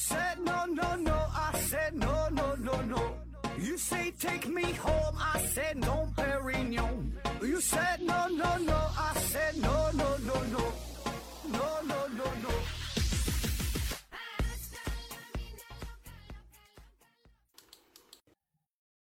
[0.00, 3.00] said no, no, no, I said no, no, no, no.
[3.58, 7.12] You say take me home, I said no, Perignon.
[7.42, 10.72] You said no, no, no, I said no, no, no, no.
[11.52, 12.50] No, no, no, no.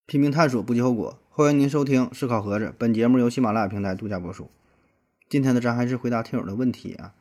[0.04, 1.18] 拼命探索，不计后果。
[1.30, 4.50] 欢迎您收听《思考盒子》，本节目由喜马拉雅平台独家播出。
[5.30, 7.14] 今天呢，咱还是回答听友的问题啊。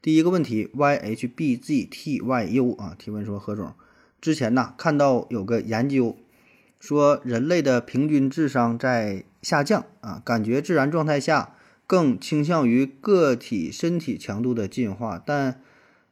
[0.00, 3.72] 第一个问题，yhbztyu 啊，提问说何总，
[4.20, 6.16] 之前呐看到有个研究
[6.80, 11.54] 说人类的平均智商在下降啊，感觉自然状态下
[11.86, 15.60] 更倾向于个体身体强度的进化，但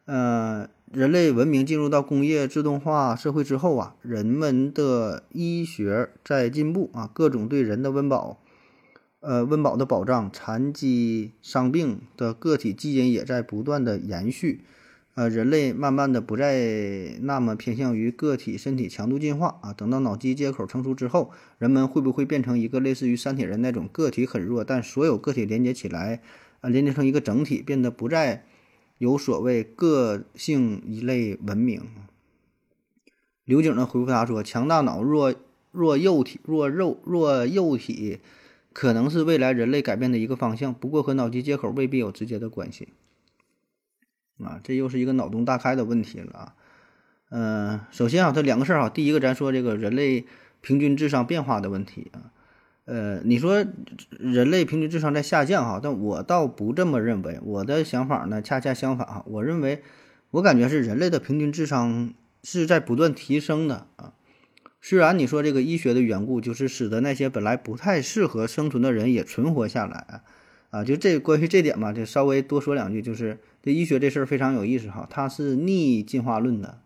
[0.05, 0.69] 呃。
[0.93, 8.41] 人类文明进入到工业自动化社会之后啊，人们的医学在进步啊，各种对人的温饱，
[9.21, 14.65] 呃，温饱的保障，残疾伤病的个体基因也在不断的延续，
[15.15, 19.73] 呃，人类慢慢的不再那么偏向于个体身体强度进化啊。
[19.73, 26.23] 等到脑机接口成熟之后，人们会不会变成一个类似于三体人那种个体很弱，但所有个体连接起来
[26.61, 28.45] 啊，连接成一个整体，变得不再。
[28.99, 31.83] 有所谓个性一类文明。
[33.45, 35.35] 刘景呢回复他说：“强大脑弱
[35.71, 38.21] 弱幼体弱肉弱幼体，
[38.79, 42.89] 可能是未来人类改变的一个方向，不过和脑机接口未必有直接的关系。”
[44.45, 46.55] 啊，这又是一个脑洞大开的问题了啊。
[47.31, 50.27] 嗯，首先啊，它两个事儿哈，第一个咱说这个人类
[50.61, 52.29] 平均智商变化的问题啊。
[52.85, 53.65] 呃，你说
[54.11, 57.41] 人类平均智商在下降哈，但我倒不这么认为。
[57.43, 59.25] 我的想法呢，恰恰相反哈。
[59.27, 59.83] 我认为，
[60.33, 64.13] 我感觉是人类的平均智商是在不断提升的啊。
[64.89, 70.21] 虽然你说这个医学的缘故，就是使得那些本来不太适合生存的人也存活下来
[70.71, 70.85] 啊。
[70.85, 75.05] 就这关于这点嘛，就稍微多说两句，就是这医学这事儿非常有意思哈。
[75.11, 76.79] 它是逆进化论的，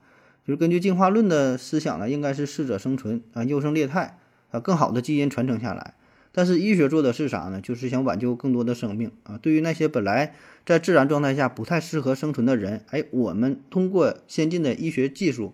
[0.47, 4.17] 就是根据进化论的思想呢，应该是适者生存啊，优胜劣汰。
[4.51, 5.93] 啊，更好的基因传承下来，
[6.33, 7.61] 但是医学做的是啥呢？
[7.61, 9.37] 就是想挽救更多的生命啊。
[9.37, 15.53] 对于那些本来在自然状态下不太适合生存的人，哎，我们通过先进的医学技术，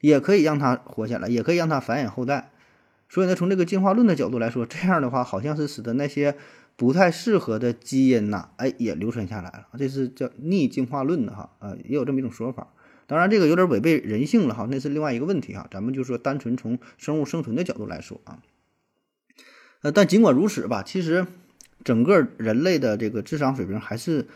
[0.00, 2.52] 也可以让它活下来，也可以让它繁衍后代。
[3.08, 6.36] 所以呢，从这个进化论的角度来说，这样的话好像是使得那些
[6.76, 9.66] 不太适合的基因呐，哎，也流传下来了。
[9.76, 12.68] 这是叫逆进化论的哈，呃，也有这么一种说法。
[13.06, 15.66] 当然，这个有点违背人性了哈，那是另外一个问题哈。
[15.72, 18.38] 咱们就说单纯从生物生存的角度来说啊，
[19.82, 21.26] 呃，但尽管如此吧，其实
[21.82, 24.28] 整个人类的这个智商水平还是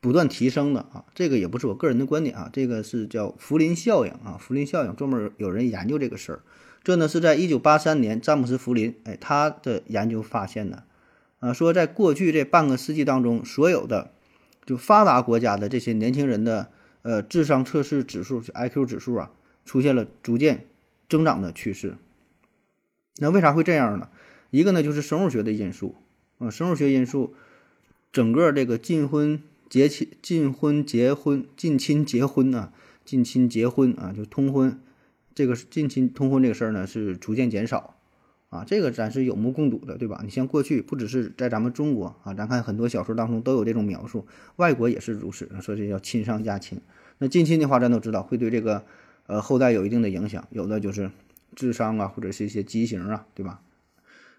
[0.00, 1.04] 不断提升的啊。
[1.14, 4.36] 这个也不是我个人的观点啊，这个是叫福林效应啊。
[4.40, 6.40] 福林效应专门有人研究这个事儿，
[6.82, 10.84] 这呢是在一九八三年，詹姆斯·福林哎他的研究发现的
[11.38, 14.12] 啊，说在过去这半个世纪当中，所有的
[14.66, 16.70] 就发达国家的这些年轻人的。
[17.02, 19.30] 呃，智商测试指数就 IQ 指数啊，
[19.64, 20.66] 出现了逐渐
[21.08, 21.96] 增长的趋势。
[23.16, 24.10] 那为啥会这样呢？
[24.50, 25.96] 一个呢就是生物学的因素
[26.36, 27.34] 啊，生物学因素，
[28.12, 32.72] 整个这个近婚结亲、近婚结婚、近亲结婚啊，
[33.04, 34.80] 近亲结婚啊，就通婚，
[35.32, 37.94] 这个近亲通婚这个事儿呢是逐渐减少
[38.48, 40.22] 啊，这个咱是有目共睹的，对吧？
[40.24, 44.26] 你像过去不只是在咱们中国啊，咱看很多小说当中都有这种描述，
[44.56, 46.80] 外国也是如此，说这叫亲上加亲。
[47.18, 48.84] 那近亲的话，咱都知道会对这个，
[49.28, 51.12] 呃，后代有一定的影响，有的就是
[51.54, 53.62] 智商啊，或者是一些畸形啊，对吧？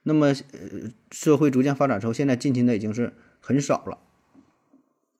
[0.03, 3.97] 那么，呃，社会逐渐发展之后，现在近亲的已经是很少了，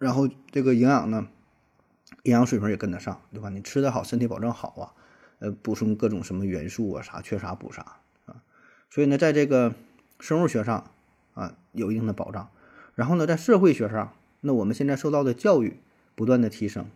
[0.02, 1.28] 然后这个营养呢，
[2.24, 3.50] 营养水平也跟得上，对吧？
[3.50, 4.94] 你吃得好，身体保证好啊，
[5.38, 8.42] 呃，补充各种什么元素啊，啥缺啥补啥啊，
[8.90, 9.76] 所以呢，在这个
[10.20, 10.90] 生物学上
[11.36, 12.50] 啊，有一定的保障，
[12.96, 15.78] 然后呢，在社会学上，那我们现在受到的教育
[16.16, 16.88] 不断的提升。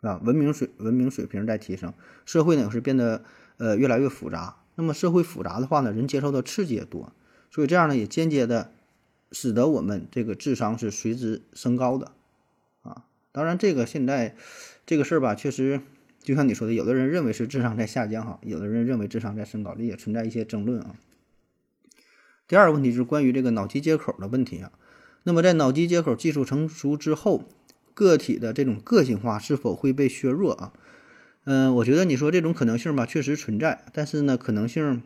[0.00, 1.92] 啊，文明水文明水平在提升，
[2.24, 3.22] 社会呢也是变得
[3.58, 4.56] 呃越来越复杂。
[4.76, 7.12] 那么社会复杂的话呢，人接受的刺激也多，
[7.50, 8.72] 所以这样呢也间接的
[9.30, 12.10] 使得我们这个智商是随之升高的。
[13.32, 14.36] 当然这个现在
[14.86, 15.80] 这个事儿吧，确实
[16.20, 20.94] 就像你说的，有的人认为是智商在下降哈，有的人认为智商在升高，这也存在一些争论啊。
[22.46, 24.70] 第二个问题就是关于这个脑机接口的问题啊。
[25.24, 27.48] 那么在脑机接口技术成熟之后。
[27.94, 30.72] 个体的这种个性化是否会被削弱啊？
[31.44, 35.02] 嗯，我觉得你说这种可能性吧，确实存在，但是呢，可能性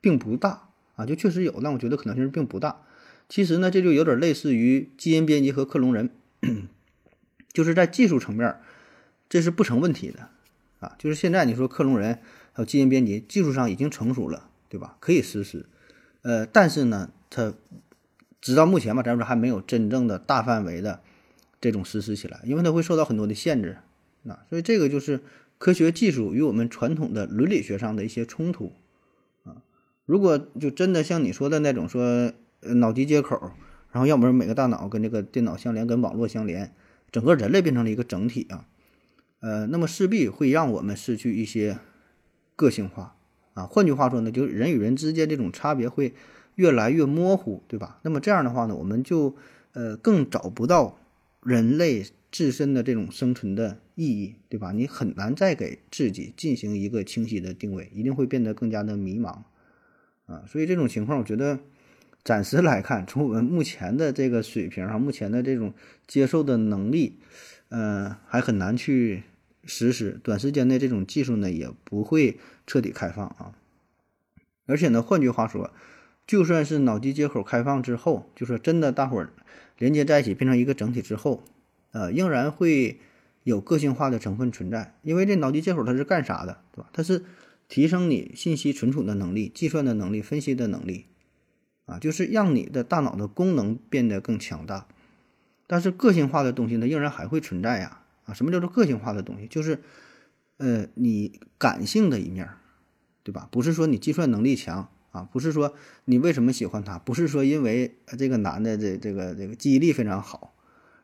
[0.00, 2.82] 并不大啊，就确实有，但我觉得可能性并不大。
[3.28, 6.10] 其实呢，这就有点类似于基因编辑和克隆人，
[7.56, 8.56] 就是在技术层面，
[9.30, 10.28] 这是不成问题的
[10.80, 10.94] 啊。
[10.98, 12.18] 就是现在你说克隆人
[12.52, 14.98] 还有基因编辑，技术上已经成熟了，对吧？
[15.00, 15.64] 可以实施。
[16.20, 17.54] 呃，但是呢，它
[18.42, 21.00] 直到目前吧，咱说还没有真正的大范围的。
[21.58, 23.78] 这种实施起来，因为它会受到很多的限制，
[24.24, 25.22] 那所以这个就是
[25.56, 28.74] 科学技术与我们传统的伦理学上的一些冲突
[29.44, 29.56] 啊。
[30.04, 32.30] 如果就真的像你说的那种说
[32.60, 33.40] 脑机接口，
[33.90, 36.72] 然后要么是每个大脑跟这个电脑相连，跟网络相连，
[37.16, 38.68] 整个人类变成了一个整体啊，
[39.40, 41.78] 呃，那么势必会让我们失去一些
[42.54, 43.16] 个性化
[43.54, 43.64] 啊。
[43.64, 46.12] 换句话说呢，就是人与人之间这种差别会
[46.56, 48.00] 越来越模糊，对吧？
[48.02, 49.34] 那么这样的话呢，我们就
[49.72, 50.98] 呃更找不到
[51.42, 52.04] 人类。
[52.32, 54.72] 自身的这种生存的意义，对吧？
[54.72, 59.38] 你很难再给自己进行一个清晰的定位，一定会变得更加的迷茫
[60.26, 60.44] 啊。
[60.46, 61.60] 所以这种情况，我觉得
[62.26, 65.72] 暂时来看，从我们目前的这个水平上，目前的这种
[66.08, 67.20] 接受的能力，
[67.68, 69.22] 嗯，还很难去
[69.64, 70.18] 实施。
[70.24, 73.52] 短时间内，这种技术呢，也不会彻底开放啊。
[74.66, 75.70] 而且呢，换句话说，
[76.26, 79.30] 就算是脑机接口开放之后，就说真的大伙儿
[79.78, 81.44] 连接在一起变成一个整体之后。
[81.92, 82.98] 呃，仍然会
[83.44, 86.90] 有个性化的成分存在，因为这脑机接口它是干啥的，对吧？
[86.92, 87.24] 它是
[87.68, 91.06] 提升你信息存储的能力、计算的能力、分析的能力，
[91.86, 94.86] 啊，就是让你的大脑的功能变得更强大。
[95.66, 99.46] 但是个性化的东西呢，仍然还会存在呀，啊，什么叫做个性化的东西？
[99.48, 99.80] 就是，
[100.58, 102.48] 呃，你感性的一面，
[103.22, 103.48] 对吧？
[103.50, 105.74] 不是说你计算能力强啊，不是说
[106.04, 110.52] 你为什么喜欢他，不是说因为这个男的这这个这个记忆力非常好。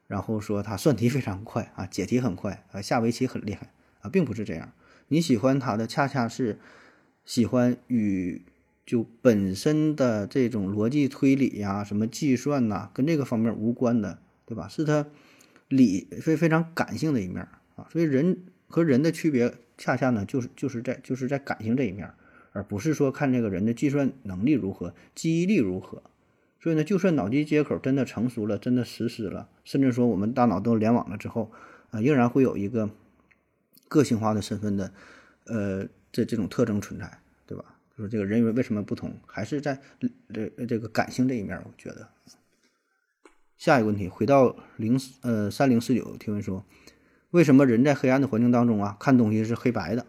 [0.08, 4.70] 然后说他算题非常快啊，解题很快啊，下围棋很厉害啊，并不是这样。
[5.08, 6.58] 你喜欢他的恰恰是
[7.24, 8.42] 喜欢与
[8.84, 14.68] 就本身的这种逻辑推理呀、什么计算呐，跟这个方面无关的，对吧？
[14.68, 15.06] 是他
[15.68, 17.46] 理非非常感性的一面
[17.76, 17.86] 啊。
[17.90, 22.10] 所以人和人的区别，恰恰呢就是就是在就是在感性这一面，
[22.52, 26.02] 而不是说看这个人的计算能力如何、记忆力如何。
[26.60, 31.50] 所以呢，就算脑机接口真的成熟了，真的实施了，甚至说我们大脑都联网了之后，
[31.90, 32.88] 啊，仍然会有一个
[33.88, 34.92] 个性化的身份的，
[35.46, 37.18] 呃，这这种特征存在，
[37.96, 39.78] 就是这个人为为什么不同，还是在
[40.32, 42.08] 这这个感性这一面，我觉得。
[43.56, 46.64] 下一个问题，回到零呃三零四九提问说，
[47.30, 50.06] 为什么人在黑暗的环境当中啊，看东西是黑白的？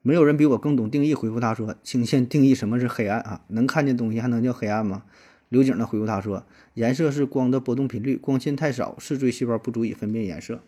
[0.00, 1.14] 没有人比我更懂定义。
[1.14, 3.42] 回复他说，请先定义什么是黑暗啊？
[3.48, 5.04] 能看见东西还能叫黑暗吗？
[5.48, 6.44] 刘景呢回复他说
[6.74, 10.60] ：“颜色是光的波动频率，光线太少，视锥细胞不足以分辨颜色。”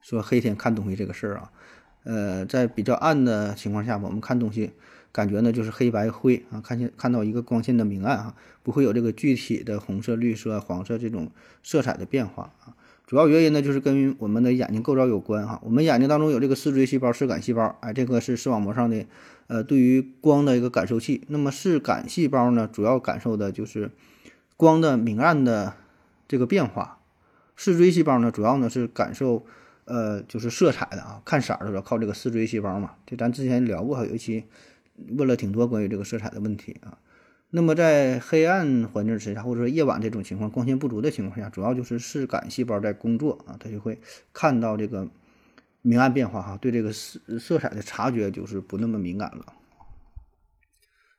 [0.00, 1.52] 说黑天看东西这个事儿啊，
[2.04, 4.70] 呃，在比较暗的情况下，我们看东西
[5.18, 11.28] 感觉呢就是黑白灰啊，看见看到一个光线的明暗啊，不会有这个具体的红色、绿色、黄色这种
[11.64, 12.76] 色彩的变化啊。
[13.04, 19.04] 主要原因呢就是跟我们的眼睛构造有关哈，我们眼睛当中有这个视锥细胞、视杆细胞，哎，这个是视网膜上的。
[19.48, 23.90] 呃，对于光的一个感受器，那么视感细胞呢，主要感受的就是
[24.58, 25.72] 光的明暗的
[26.28, 26.98] 这个变化；
[27.56, 29.46] 视锥细胞呢，主要呢是感受
[29.86, 32.92] 呃就是色彩的啊，看色儿的时候靠这个视锥细胞嘛。
[33.06, 34.44] 就咱之前聊过，有一期
[35.16, 36.98] 问了挺多关于这个色彩的问题啊。
[37.50, 44.00] 那么在黑暗环境之下，或者说夜晚这种情况，光线不足的情况下，主要就是视感细胞在工作啊，它就会
[44.32, 45.08] 看到这个。
[45.80, 49.54] 明暗变化哈，对这个色色彩的察觉就是不那么敏感了。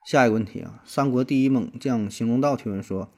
[0.05, 3.09] 下一个问题啊，三国第一猛将邢龙道提问说，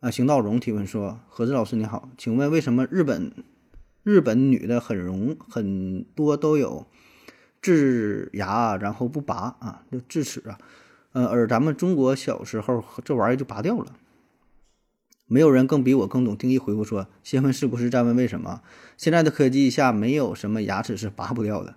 [0.00, 3.32] 啊，邢道荣提问说，何志老师你好，请问为什么日本
[4.02, 6.88] 日本女的很容很多都有
[7.68, 10.58] 智牙然后不拔啊，就智齿啊，
[11.12, 13.92] 呃，而咱们中国小时候这玩意儿就拔掉了。
[15.26, 16.56] 没有人更比我更懂定义。
[16.56, 18.62] 回复说：“先问是不是，再问为什么。
[18.96, 21.74] 现在的科技下，没有什么牙齿是拔不掉的。”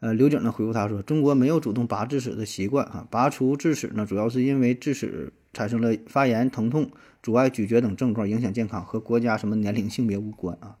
[0.00, 6.90] 呃，刘景呢回复他说：“中国没有主动拔智齿的习惯啊，拔除智齿呢，主要是因为智齿产生了发炎、疼痛、
[7.22, 10.78] 阻碍咀嚼等症状，影响健康，和国家什么年龄、性别无关啊。”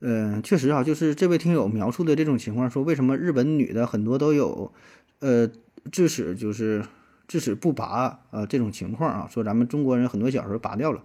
[0.00, 4.72] 嗯，确实啊，就是这位听友描述的这种情况，说为什么日本女的很多都有，
[5.20, 5.50] 呃，
[5.90, 6.84] 智齿就是。
[7.30, 11.00] 智齿不拔啊，这种情况啊，说咱们中国人很多小时候拔掉了。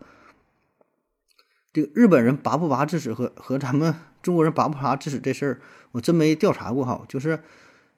[1.72, 5.62] 这个日本人拔不拔智齿和和咱们中国人拔不拔智齿这事儿，
[5.92, 7.06] 我真没调查过哈。
[7.08, 7.42] 就是，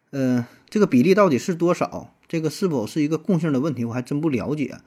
[0.10, 2.14] 呃，这个比例到底是多少？
[2.28, 3.86] 这个是否是一个共性的问题？
[3.86, 4.78] 我还真不了解。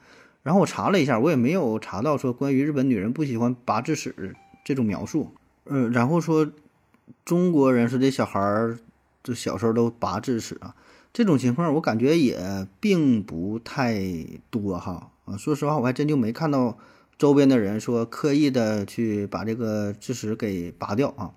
[0.43, 5.33] 然后我查了一下，我也没有查到说关于日本女人不喜欢拔智齿这种描述。
[5.65, 6.51] 嗯，然后说
[7.23, 8.77] 中国人说这小孩儿
[9.23, 10.75] 这小时候都拔智齿啊。
[11.13, 14.01] 这种情况我感觉也并不太
[14.49, 16.77] 多哈啊，说实话我还真就没看到
[17.17, 21.31] 周边的人说刻意的去把这个智齿给拔掉啊，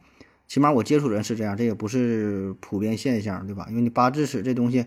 [0.47, 3.67] 起码我接触人是这样，这也不是普遍现象，对吧？
[3.69, 4.87] 因为你拔智齿这东西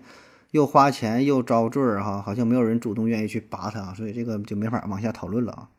[0.52, 5.70] 又花钱又遭罪儿哈，好像没有人主动愿意去拔它，所以这个就没法往下讨论了啊。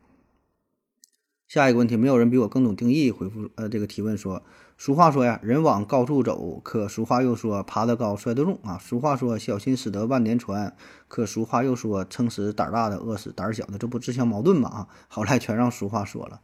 [1.49, 3.09] 下一个问题，没有人比我更懂定义。
[3.09, 4.43] 回复呃，这个提问说，
[4.77, 8.77] 俗话说呀，人往高处走，可俗话又说，爬得高摔得重啊。
[8.77, 10.75] 俗话说，小心驶得万年船，
[11.07, 14.69] 可俗话又说，撑死胆大的，饿死胆小的，这不自相矛盾吗？
[14.69, 16.41] 啊，好赖全让俗话说了。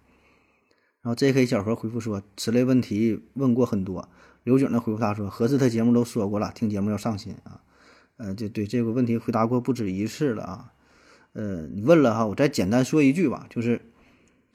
[1.04, 1.46] 然后 J.K.
[1.46, 4.10] 小何回复说，此类问题问过很多。
[4.44, 7.62] 刘景呢回复他说，合适的节目都说过了，听节目要上心啊。
[8.18, 10.74] 呃，就对这个问题回答过不止一次了啊。
[11.34, 13.80] 呃，你问了哈，我再简单说一句吧，就是。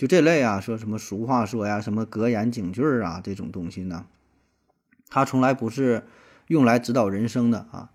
[0.00, 4.07] 就这类啊，说什么俗话说呀，什么格言警句啊，这种东西呢，
[5.11, 6.04] 它从来不是
[6.47, 7.90] 用来指导人生的啊，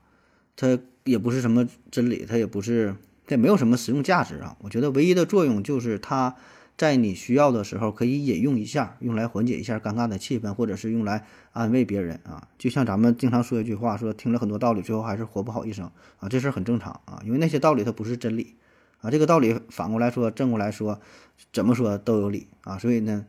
[0.55, 2.95] 它也不是什么真理，它也不是，
[3.25, 4.55] 它也没有什么实用价值啊。
[4.61, 6.35] 我觉得唯一的作用就是它
[6.77, 12.47] 在你需要的时候可以引用一下，用来缓解一下尴尬的气氛，或者是用来安慰别人啊。
[12.59, 18.53] 就像咱们经常说一句话，说听了很多道理，最后还是活不好一生啊，这事儿很正常啊，因为那些道理它不是真理。
[19.05, 20.99] 啊，这个道理反过来说，正过来说，
[21.53, 22.79] 怎么说都有理啊。
[22.79, 23.27] 所以呢，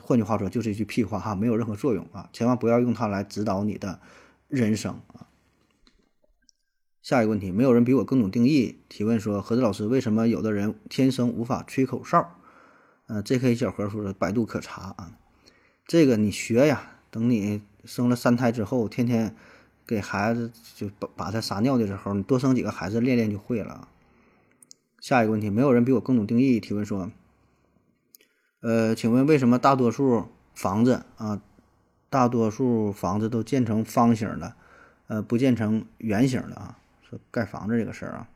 [0.00, 2.28] 换句话说，就是一句屁话哈，没有任何作用啊。
[2.32, 4.00] 千万不要用它来指导你的
[4.48, 5.28] 人生啊。
[7.00, 8.80] 下一个问题，没有人比我更懂定义。
[8.88, 12.34] 提问说，何子老师，为什么有的人天生无法吹口哨？
[13.06, 13.54] 呃，J.K.
[13.54, 15.12] 小何说的，百度可查啊。
[15.86, 19.34] 这个你学呀，等你生了三胎之后，天天
[19.86, 23.88] 给孩子就把把他撒尿的时候，你多生几个孩子，练练就会了。
[25.00, 26.58] 下一个问题，没有人比我更懂定义。
[26.58, 27.10] 提问说，
[28.60, 31.40] 呃，请问为什么大多数房子啊，
[32.10, 34.54] 大多数房子都建成方形的，
[35.06, 36.78] 呃，不建成圆形的啊？
[37.08, 38.28] 说盖房子这个事儿啊。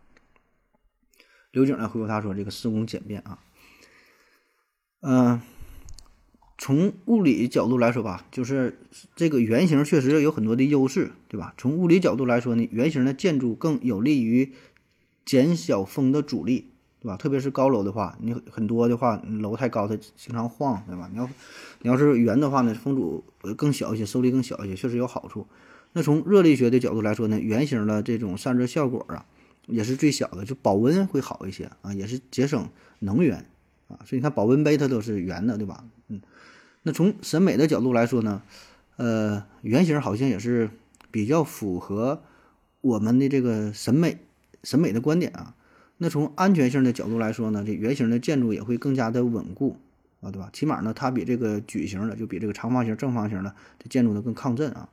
[1.50, 3.40] 刘景呢回复他说，这个施工简便啊。
[5.00, 5.40] 嗯，
[6.56, 8.78] 从物理角度来说吧，就是
[9.16, 11.54] 这个圆形确实有很多的优势，对吧？
[11.58, 14.52] 从物理角度来说呢，圆形的建筑更有利于。
[15.24, 16.68] 减小风的阻力，
[17.00, 17.16] 对吧？
[17.16, 21.08] 特别是高楼的话，你很多的话，楼太高它经常晃，对吧？
[21.12, 21.28] 你要
[21.82, 23.24] 你要是圆的话呢，风阻
[23.56, 25.46] 更小一些，受力更小一些，确实有好处。
[25.92, 29.26] 那从热力学的角度来说呢，圆形的这种散热效果啊，
[29.66, 32.68] 也是最小的，就保温会好一些啊，也是节省
[33.00, 33.46] 能源
[33.88, 34.00] 啊。
[34.04, 35.84] 所以你看保温杯它都是圆的，对吧？
[36.08, 36.20] 嗯，
[36.82, 38.42] 那从审美的角度来说呢，
[38.96, 40.70] 呃，圆形好像也是
[41.10, 42.22] 比较符合
[42.80, 44.18] 我们的这个审美。
[44.62, 45.54] 审美的观点啊，
[45.98, 49.76] 那从安全性的角度来说呢，这圆形的建筑也会更加的稳固
[50.20, 50.50] 啊，对吧？
[50.52, 54.88] 起码呢，它比这个矩形的，就比这个长方形、正方形的这建筑呢更抗震啊。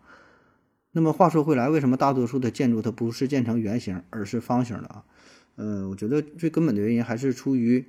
[0.92, 5.04] 那么话说回来，为什么大多数的建筑它不是建成圆形，而是方形的啊？
[5.56, 7.86] 呃，我觉得最根本的原因还是出于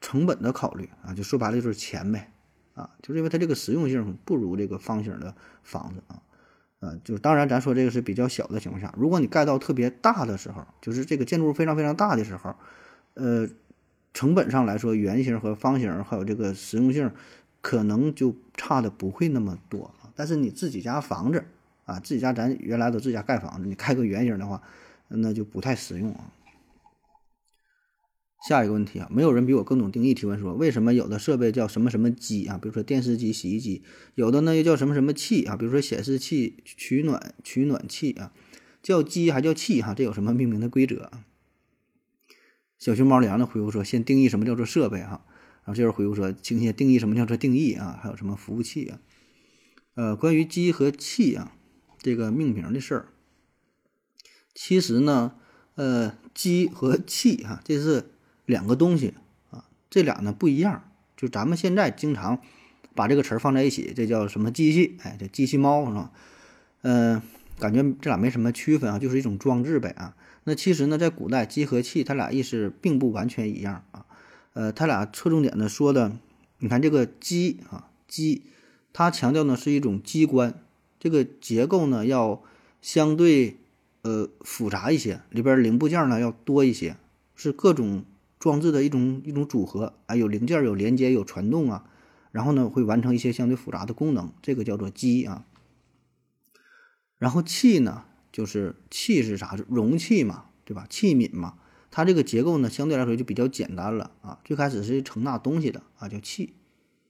[0.00, 2.30] 成本的考虑啊，就说白了就是钱呗
[2.74, 6.20] 啊，就是因为它这个实用性不如这个方形的房子啊。
[6.84, 12.54] 呃，就当然，咱说这个是比较小的情况下，如果你盖到特别大的时候，就是这个建筑物非常非常大的时候，
[13.14, 13.48] 呃，
[14.12, 17.10] 成本上来说，圆形和方形还有这个实用性，
[17.62, 21.42] 可能就差的不会那么多但是你自己家房子
[21.86, 24.60] 啊，自己家咱原来都自己家盖房子，你盖个圆形的话，
[25.08, 26.30] 那就不太实用啊。
[28.46, 30.12] 下一个问题啊，没有人比我更懂定义。
[30.12, 32.58] 提问说，为什么有的设备叫什么什么机啊？
[32.60, 33.82] 比如说电视机、洗衣机，
[34.16, 35.56] 有的呢又叫什么什么器啊？
[35.56, 38.34] 比如说显示器、取暖取暖器啊，
[38.82, 39.94] 叫机还叫器哈？
[39.94, 41.10] 这有什么命名的规则？
[42.78, 45.24] 小熊猫粮呢回复说，先定义什么叫做设备哈。
[45.64, 47.98] 然后这人回复说，请先定义什么叫做定义啊？
[48.02, 49.00] 还有什么服务器啊？
[49.94, 51.56] 呃，关于机和器啊
[51.98, 53.08] 这个命名的事儿，
[54.54, 55.36] 其实呢，
[55.76, 58.10] 呃，机和器哈，这是。
[58.46, 59.14] 两个东西
[59.50, 60.82] 啊，这俩呢不一样。
[61.16, 62.40] 就咱们现在经常
[62.94, 64.98] 把这个词儿放在一起，这叫什么机器？
[65.02, 66.10] 哎，这机器猫是吧？
[66.82, 67.22] 嗯，
[67.58, 70.16] 感觉这俩没什么区分啊，就是一种装置呗啊。
[70.42, 74.04] 那其实呢，在古代，机和器它俩意思并不完全一样啊。
[74.52, 76.12] 呃，它俩侧重点呢说的，
[76.58, 78.42] 你看这个机啊，机，
[78.92, 80.60] 它强调呢是一种机关，
[80.98, 82.42] 这个结构呢要
[82.82, 83.56] 相对
[84.02, 86.96] 呃复杂一些，里边零部件呢要多一些，
[87.36, 88.04] 是各种。
[88.44, 91.86] 装置的一种一种组合啊，有零件有连接有传动啊，
[92.30, 95.46] 然后呢会完成一些相对复杂的功能，这个叫做机啊。
[97.16, 99.56] 然后器呢，就是器是啥？
[99.56, 100.86] 是容器嘛，对吧？
[100.90, 101.54] 器皿嘛，
[101.90, 104.38] 它这个结构呢相对来说就比较简单了啊。
[104.44, 106.52] 最开始是盛纳东西的啊，叫器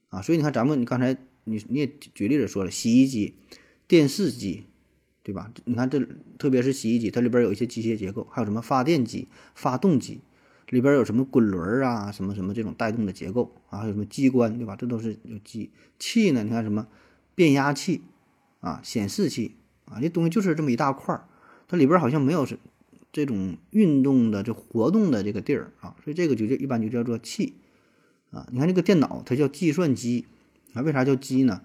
[0.07, 0.21] 啊。
[0.21, 3.35] 所以你看咱们你刚才你你也举例子说了，洗衣机、
[3.89, 4.67] 电视机，
[5.21, 5.51] 对吧？
[5.65, 5.99] 你看这
[6.37, 10.21] 特别是洗衣机，它里边有一些机械结构，还有什么发电机、发动机。
[10.69, 14.75] 里边有什么滚轮啊，什么什么这种带动的结构啊，还有什么机关，对吧？
[14.75, 16.43] 这都是有机器呢。
[16.43, 16.87] 你看什么
[17.35, 18.01] 变压器
[18.61, 19.55] 啊、显示器
[19.85, 21.27] 啊，这东西就是这么一大块儿，
[21.67, 22.57] 它里边好像没有是
[23.11, 27.53] 这种运动的、这活动的这个地儿啊，所以这个就叫一般就叫做器
[28.31, 28.47] 啊。
[28.51, 30.25] 你看这个电脑，它叫计算机
[30.73, 31.61] 啊，为啥叫机呢？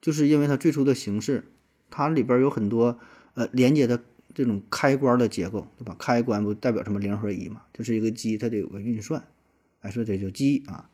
[0.00, 1.44] 就是因为它最初的形式，
[1.90, 2.98] 它里边有很多
[3.34, 4.02] 呃连接的
[4.34, 5.96] 这种开关的结构，对吧？
[5.98, 9.24] 开关不代表什么零和一嘛，就是一个机，它得有个运算，
[9.80, 10.90] 哎，说这叫机啊。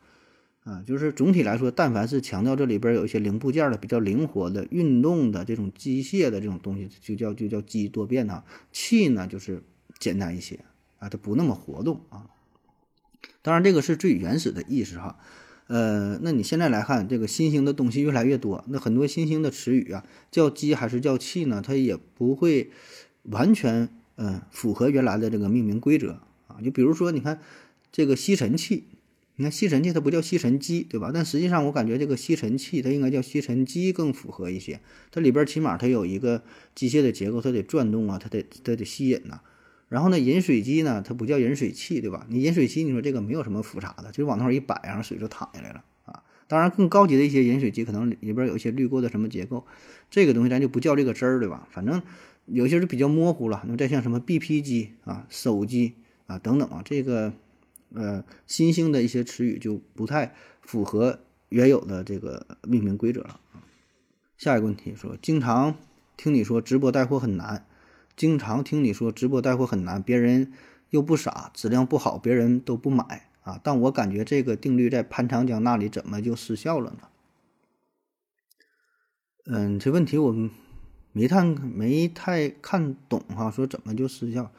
[0.65, 8.45] 啊，就是总体来说，但凡是强调这里边有一些零部件的、比较灵活的、运动的这种机械的这种东西，就叫就叫机多变哈。
[8.73, 9.63] 气呢，就是
[10.01, 10.59] 简单一些
[10.99, 12.27] 啊，它不那么活动啊。
[13.43, 15.21] 当然，这个是最原始的意思哈。
[15.69, 21.63] 呃，那你现在来看，这个新兴的东西越来越多，那很多新兴的词语啊，叫机还是叫气呢？
[21.65, 22.73] 它也不会
[23.31, 26.61] 完全嗯符合原来的这个命名规则啊。
[26.65, 27.41] 就比如说，你看
[27.93, 28.85] 这个吸尘器。
[29.39, 31.11] 你看吸尘器它不叫吸尘机，对吧？
[31.13, 34.81] 但实际上我感觉这个吸尘器它应该叫吸尘机更符合一些。
[35.11, 36.43] 它里边起码它有一个
[36.75, 39.43] 机械的结构，它得转动啊，它得它得吸引呐。
[39.91, 42.27] 然后呢，饮水机呢，它不叫饮水器，对吧？
[42.31, 46.23] 你饮水机，你说这个没有什么复杂的，就是往那儿一摆，然后水就淌下来了啊。
[46.49, 49.67] 当然，更高级的一些饮水机可能里边有一些滤过的什么结构，
[50.11, 51.69] 这个东西咱就不较这个真儿，对吧？
[51.71, 52.01] 反正
[52.47, 53.61] 有些是比较模糊了。
[53.65, 55.95] 那么再像什么 BP 机啊、手机
[56.27, 57.33] 啊等等啊，这个。
[57.95, 63.41] 呃，新兴的一些词语就不太符合原有的这个命名规则了
[64.37, 65.77] 下一个问题说，经常
[66.17, 67.65] 听你说直播带货很难，
[68.17, 70.53] 经常听你说直播带货很难，别人
[70.91, 73.59] 又不傻，质量不好，别人都不买啊。
[73.63, 77.09] 但我感觉这个定律在潘长江那里怎么就失效了呢？
[79.47, 80.33] 嗯，这问题我
[81.17, 84.51] 没太没太看懂哈，说怎么就失效？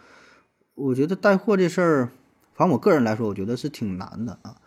[0.74, 2.10] 我觉得带货这事儿。
[2.56, 4.58] 反正我个人来说，我觉得是挺难的啊，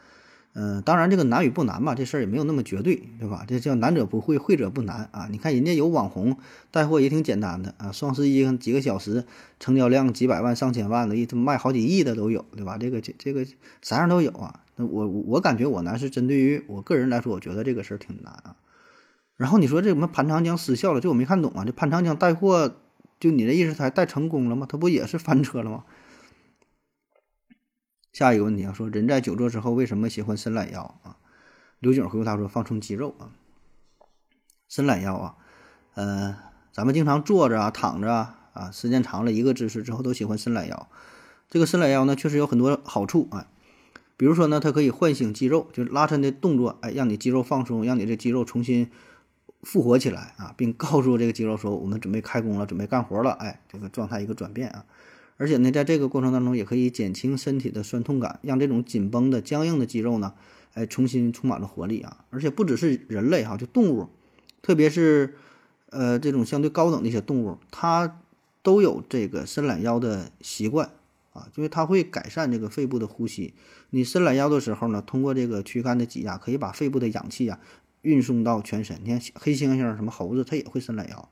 [0.53, 3.45] 嗯，当然这个难与不难吧，这事儿也没有那么绝对，对吧？
[3.49, 5.27] 这叫难者不会，会者不难啊。
[5.33, 6.37] 你看人家有网红
[6.71, 9.25] 带货也挺简单的啊，双十一几个小时
[9.59, 12.79] 成交量几百万上千万的，一卖好几亿的都有，对吧？
[12.79, 13.45] 这个这这个
[13.83, 14.61] 啥样都有啊。
[14.77, 18.55] 那我我感觉我呢是针对于我个人来说，我觉得这个事儿挺难啊。
[19.41, 21.65] 然后你说这什么潘长江失效了，这我没看懂啊。
[21.65, 22.77] 这潘长江带货，
[23.19, 24.67] 就你的意思，他带成功了吗？
[24.69, 25.85] 他不也是翻车了吗？
[28.13, 31.17] 下一个问题啊，说人在久坐之后为什么喜欢伸懒腰啊？
[31.79, 33.33] 刘景回复他说放松肌肉啊。
[34.69, 35.37] 伸懒腰啊，
[35.95, 36.37] 呃，
[36.71, 40.87] 咱们经常坐着啊、躺着啊，啊，时间长了一个姿势之后都喜欢伸懒腰。
[41.49, 43.49] 这个伸懒腰呢，确实有很多好处啊。
[44.19, 48.91] 比如说呢，它可以唤醒肌肉，就是拉伸的动作，哎，让你肌肉放松，让你这肌肉重新
[49.63, 54.85] 复活起来啊，并告诉这个肌肉说我们准备开工了，准备干活了，哎，这个状态一个转变啊。
[55.37, 60.35] 而且呢，在这个过程当中，也可以减轻身体的酸痛感，让这种紧绷的、僵硬的肌肉呢，
[60.75, 62.25] 哎，重新充满了活力啊！
[62.29, 64.11] 而且不只是人类哈，就动物，
[64.61, 65.35] 特别是
[65.89, 68.21] 呃这种相对高等的一些动物，它
[68.63, 70.91] 都有这个伸懒腰的习惯
[71.33, 73.55] 啊，因为它会改善这个肺部的呼吸。
[73.89, 77.59] 你伸懒腰的时候呢，通过这个躯干的挤压，可以把肺部的氧气啊
[78.03, 78.99] 运送到全身。
[79.03, 81.29] 你看黑猩猩、什么猴子，它也会伸懒腰。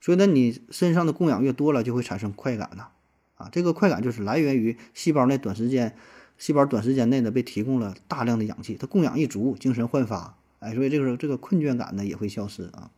[0.00, 2.88] 所以呢，你身上的供氧越多了，就会产生快感呐。
[3.34, 5.96] 啊，这个快感就是来源于细胞内短时间，
[6.38, 12.90] 细胞短时间内呢被提供了大量的氧气，它供氧一足，精神焕发，哎，所以这个时候这个困倦感呢也会消失啊。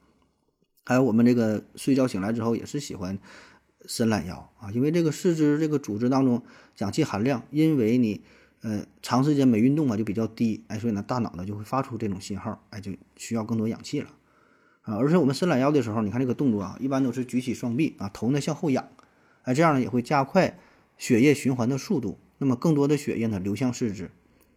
[0.84, 3.18] 还有我们这个睡觉醒来之后也是喜欢
[3.86, 6.42] 伸懒腰啊，因为这个四肢这个组织当中
[6.78, 8.22] 氧气含量，因为你
[8.64, 14.08] 呃长时间没运动啊就比较低，哎，所以呢大脑呢就会发出这种信号，哎，就需要更多氧气了
[14.80, 14.96] 啊。
[14.96, 18.88] 而且我们伸懒腰的时候，你看这个动作啊，一般都是举起双臂啊，头呢向后仰。
[19.42, 20.58] 哎，这样呢也会加快
[20.96, 24.10] 血液循环的速度，那么更多的血液呢流向四肢，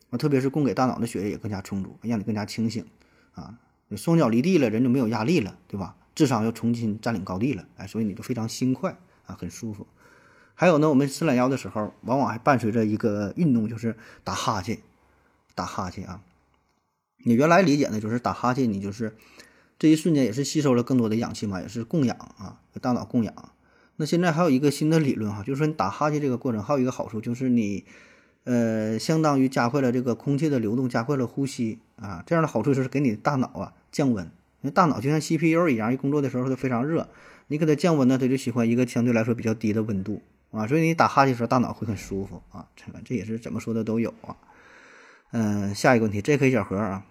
[0.10, 2.86] 啊，特别是供给大脑的血液也更加充足，让你更加清醒，
[3.34, 3.60] 啊，
[3.98, 5.98] 双脚离地了，人就没有压力了，对吧？
[6.15, 9.86] 智商又重新占领高地了，哎，所以你就非常心快啊，很舒服。
[10.60, 14.80] 还有呢，我们伸懒腰的时候，往往还伴随着一个运动，就是打哈欠，
[15.54, 16.20] 打哈欠啊。
[17.24, 19.15] 你原来理解呢，就是打哈欠，你就是
[19.78, 23.52] 这一瞬间也是吸收了更多的氧气嘛，也是供氧啊，大脑供氧。
[23.98, 27.86] 那现在还有一个新的理论哈，就是说你打哈欠这个过程还有一个好处，就是你，
[28.46, 32.24] 呃，相当于加快了这个空气的流动，加快了呼吸啊。
[32.26, 34.26] 这样的好处就是给你大脑啊降温。
[34.62, 37.08] 因为大脑就像 CPU 一样，一工作的时候它非常热，
[37.46, 40.67] 你给它降温呢，它就喜欢一个相对来说比较低的温度啊。
[40.67, 42.67] 所以你打哈欠的时候，大脑会很舒服啊。
[42.75, 44.36] 这个这也是怎么说的都有啊。
[45.31, 46.51] 嗯，下一个问题，J.K.
[46.51, 47.05] 小何啊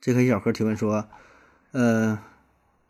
[0.00, 0.26] ，J.K.
[0.28, 1.08] 小何提问说，
[1.72, 2.18] 呃。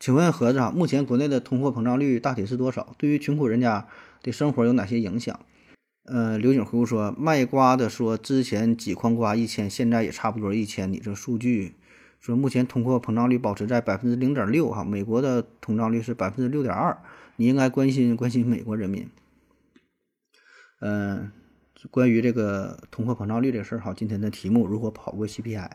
[0.00, 2.94] 请问盒子啊，目前国内的通货膨胀率大体是多少？
[2.98, 3.88] 对于穷苦人家
[4.22, 5.40] 的生活有哪些影响？
[6.04, 10.92] 呃，刘景回复说，卖瓜的说之前几筐瓜一千，现在也差不多一千。
[10.92, 11.74] 你这数据
[12.20, 16.98] 说目前通货膨胀率保持在百分之零点六哈，美国的通胀率是百分之六点二，
[17.36, 19.08] 你应该关心关心美国人民。
[20.80, 21.30] 嗯，
[21.90, 25.70] 关于这个通货膨胀率这事儿哈，今天的题目如何跑过 CPI？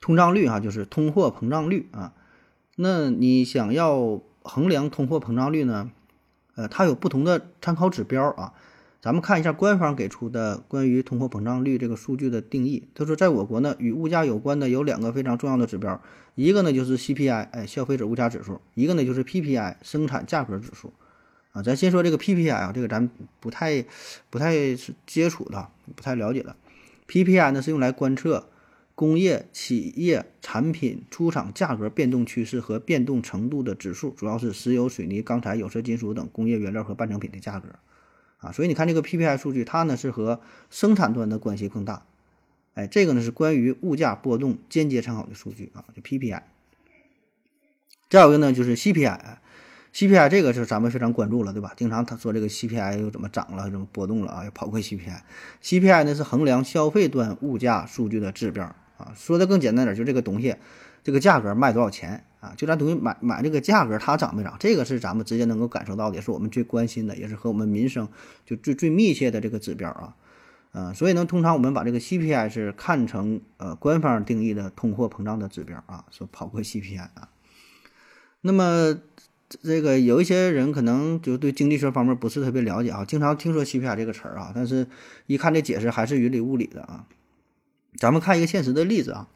[0.00, 2.14] 通胀率哈就是通货膨胀率啊。
[2.76, 5.92] 那你想要衡量通货膨胀率呢？
[6.56, 8.54] 呃，它有不同的参考指标啊。
[9.02, 12.84] 咱们看一下官方给出的关于通货膨胀率这个数据的定义。
[12.94, 16.00] 他说，在我国呢，与物价有关的有两个非常重要的指标，
[16.36, 20.92] 一个呢就是 CPI，哎，消费者物价指数；一个呢就是 PPI，生产价格指数。
[21.50, 23.10] 啊，咱先说这个 PPI 啊，这个咱
[23.40, 23.84] 不太
[24.30, 24.54] 不太
[25.04, 26.54] 接触的，不太了解的。
[27.08, 28.50] PPI 呢是用来观测
[28.94, 37.68] 工业企业产品出厂价格变动趋势和变动程度的指数，主要是石油、水泥、钢材、有色金属等工业原料和半成品的价格。
[38.42, 42.04] 啊，所以你看这个 PPI 数据，它呢是和生产端的关系更大，
[42.74, 46.42] 哎，这个呢是关于物价波动间接参考的数据啊，就 PPI。
[48.10, 51.72] 再有一个呢就是 CPI，CPI 这个是咱们非常关注了，对吧？
[51.76, 54.44] 经常他说这个 CPI 又怎么涨了，怎么波动了啊？
[54.44, 58.64] 又跑过 CPI，CPI 呢是衡量消费端物价数据的指标
[58.98, 59.14] 啊。
[59.16, 60.56] 说的更简单点，就这个东西，
[61.04, 62.24] 这个价格卖多少钱？
[62.42, 64.56] 啊，就咱东西买买这个价格，它涨没涨？
[64.58, 68.08] 这个是咱们直接能够感受到的，也是我们最关心的，也是和我们民生
[68.44, 70.16] 就最最密切的这个指标啊。
[70.72, 77.28] 嗯，所以呢，通常我们把这个 CPI 是看成呃官方定义的通货膨胀的指标啊，说跑过 CPI 啊。
[78.40, 78.98] 那么
[79.62, 84.88] 这个有一些人可能就对经济学方面不是特别了解啊，经常听说 CPI 这个词儿啊，但是
[85.26, 87.06] 一看这解释还是云里雾里的啊。
[87.96, 89.28] 咱们看一个现实的例子啊。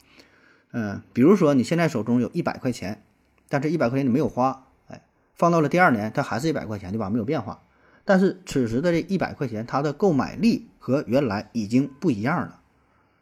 [0.79, 3.03] 嗯，比如说你现在手中有一百块钱，
[3.49, 7.09] 但这一百块钱你没有花，哎，放到了第二年，它还是一百块钱，对吧？
[7.09, 7.63] 没有变化。
[8.05, 12.61] 但是此时的这一百块钱，它的购买力和原来已经不一样了，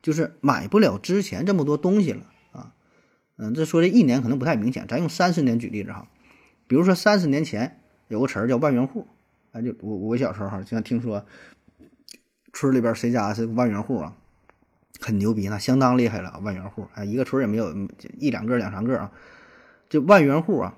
[0.03, 2.75] 就是买不了之前这么多东西了啊。
[3.37, 6.09] 嗯，这说这一年可能不太明显，咱用三十年举例子哈。
[6.67, 9.07] 比如说三十年前有个词儿叫万元户，
[9.53, 11.25] 哎，就我我小时候哈，经常听说
[12.53, 14.17] 村里边谁家是万元户啊。
[15.01, 17.75] 很牛逼，那相当厉害了，万元户啊，一个村也没有
[18.19, 19.11] 一两个、两三个啊，
[19.89, 20.77] 就万元户啊。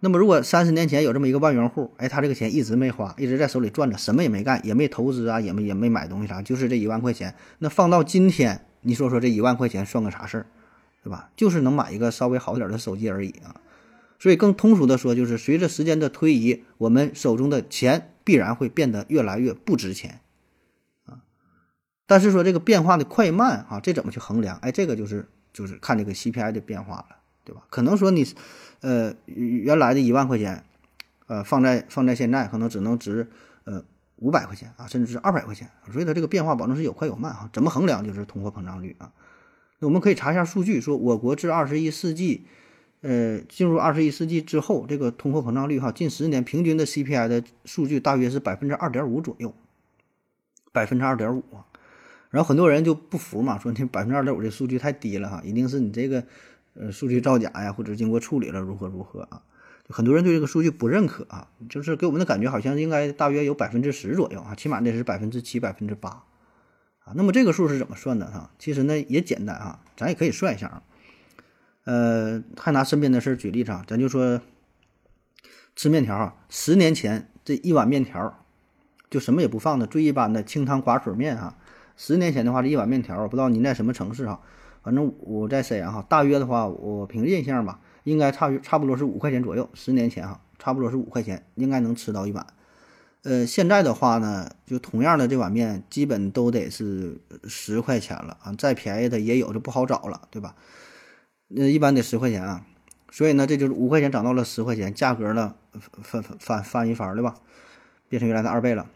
[0.00, 7.34] 那么如果三十年前有这么一个万元户，哎，他这个钱一直没花，一直在手里攥着，什么也没干，也没投资啊，也没也没买东西啥，就是这一万块钱。
[7.58, 10.46] 那放到今天，你说说这一万块钱算个啥事儿，
[11.02, 11.30] 对吧？
[11.34, 13.56] 就是能买一个稍微好点的手机而已啊。
[14.20, 20.20] 所以更通俗的说，就是随着时间的推移，我们手中的钱必然会变得越来越不值钱。
[22.08, 24.56] 但是说这个变化的快慢啊，这怎么去衡量？
[24.62, 27.62] 哎，这个就是就是看这个 CPI 的变化了，对吧？
[27.68, 28.26] 可能说你，
[28.80, 30.64] 呃，原来的一万块钱，
[31.26, 33.28] 呃，放在放在现在可能只能值
[33.64, 33.84] 呃
[34.16, 37.50] 五百块钱啊，甚至是二百块钱，所以它这个变化保证是有快有慢哈。
[37.52, 38.02] 怎么衡量？
[38.02, 39.12] 就是通货膨胀率啊。
[39.78, 42.46] 那我们可以查一下数据，说我国至二十一世纪，
[43.02, 49.54] 呃，进入二十一世纪之后，这个通货膨胀率哈，近十年平均的 CPI 的数据大约是百分之二点五左右，
[50.72, 51.67] 百分之二点五啊。
[52.30, 56.24] 然后很多人就不服嘛，说你百分之二点五这数据太低了哈，一定是你这个
[56.74, 59.42] 呃数据造假呀，或者经过处理了如何如何啊？
[59.88, 66.10] 很多人对这个数据不认可啊，就是给我们的感觉好像应该大约有百分之十左右啊，起码得是百分之七、百分之八
[67.04, 67.14] 啊。
[67.14, 68.50] 那么这个数是怎么算的哈？
[68.58, 70.82] 其实呢也简单啊，咱也可以算一下啊。
[71.84, 74.42] 呃，还拿身边的事举例子啊，咱就说
[75.74, 78.44] 吃面条啊，十年前这一碗面条
[79.08, 81.56] 就什么也不放的最一般的清汤寡水面啊。
[81.98, 84.40] 十年前的话，这一碗面条，不知道您在什么城市哈，
[84.84, 89.68] 反正我在沈阳哈，大约的话，我凭印象吧，应该差差不多是五块钱左右。
[89.74, 92.46] 十年前哈，差不多是五块钱，应该能吃到一碗。
[93.24, 100.54] 呃，现在的话呢，就同样的这碗面，基本都得是十块钱了啊，再便宜的也有，就不好找了，对吧？
[101.48, 102.64] 那一般得十块钱啊，
[103.10, 105.56] 所以呢，这就是五块钱涨到了十块钱，价格呢
[106.00, 107.34] 翻翻翻翻一番，对吧？
[108.08, 108.86] 变成原来的二倍了。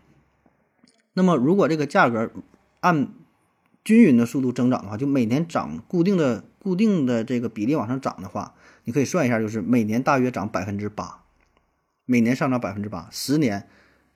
[1.15, 2.31] 那么如果这个价格，
[2.83, 3.09] 按
[3.83, 11.23] 均匀的速度增长的话，就每年涨固定的固定的这个比例往上涨的话，你可以算一下，就是每年大约涨百分之八，
[12.05, 13.67] 每年上涨百分之八，十年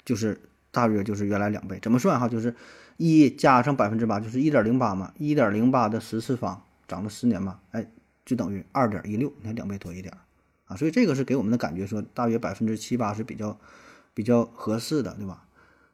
[0.05, 1.79] 就是大约就是原来两倍。
[1.81, 2.29] 怎么算哈？
[2.29, 2.55] 就是
[2.97, 7.89] 一加上百分之八，就是一点零八嘛，一点零八的十次方涨了十年嘛，哎，
[8.25, 10.15] 就等于二点一六，你看两倍多一点
[10.67, 10.77] 啊。
[10.77, 13.59] 所以这个是给我们的感觉说，大约百分之七八是比较
[14.15, 15.45] 比较合适的，对吧？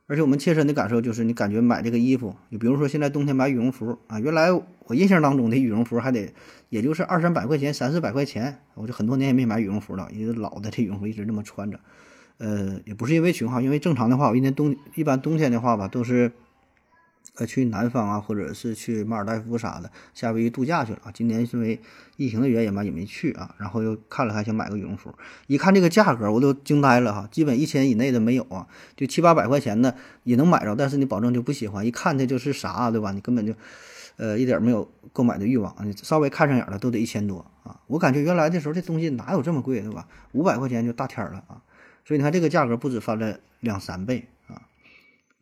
[0.07, 6.33] 而且我们切身的感受就是，你感觉买这个衣服，你比如说现在冬天买羽绒服啊，原来我印象当中的羽绒服还得
[6.69, 11.81] 也就是二三百块钱、三四百块钱，我就很多年也没买羽绒服了，因为老的这羽绒服一直这么穿着。
[12.39, 16.33] 呃，也不是因为穷哈，因为正常的话，我一年冬一般冬天的话吧，都是
[17.39, 21.11] 呃，去南方啊，或者是去马尔代夫啥的，夏威夷度假去了啊。
[21.15, 21.81] 今年因为
[22.19, 23.55] 疫情的原因嘛，也没去啊。
[23.57, 25.11] 然后又看了看，想买个羽绒服，
[25.47, 27.27] 一看这个价格，我都惊呆了哈。
[27.33, 33.13] 基本一千以内的没有啊，就七八百块钱的也能买着，但是你保证就不喜欢，一看它就是啥，对吧？
[33.13, 33.55] 你根本就，
[34.19, 37.81] 呃，一点没有购买的欲望，你稍微看上眼了都得一千多啊。
[37.87, 40.07] 我感觉原来的时候这东西哪有这么贵，对吧？
[40.33, 41.63] 五百块钱就大天了啊。
[42.05, 44.29] 所以你看这个价格不止翻了两三倍。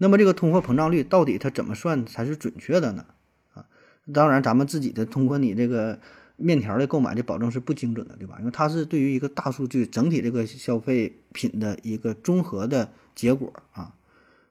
[0.03, 3.05] 那么这个通货膨胀率到底它怎么算才是准确的呢？
[3.53, 3.67] 啊，
[4.15, 6.01] 当然咱们自己的通过你这个
[6.37, 8.37] 面条的购买的保证是不精准的，对吧？
[8.39, 13.95] 因为它是对于一个大数据整体这个消费品的一个综合的结果啊。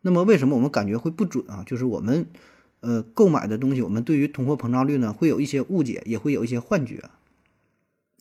[0.01, 1.63] 那么为什么我们感觉会不准啊？
[1.65, 2.27] 就是我们
[2.81, 7.09] 呃购买的东西，我们对于通货膨胀率呢会有一些误解，也会有一些幻觉。